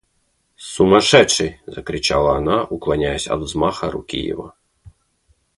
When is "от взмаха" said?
3.27-3.91